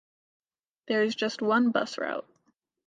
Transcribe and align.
There 0.87 1.03
is 1.03 1.13
just 1.13 1.43
one 1.43 1.69
bus 1.69 1.99
route. 1.99 2.27